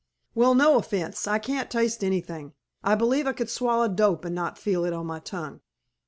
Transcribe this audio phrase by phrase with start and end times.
[0.33, 1.27] _"Well, no offense.
[1.27, 2.53] I can't taste anything.
[2.83, 5.61] I believe I could swallow dope and not feel it on my tongue."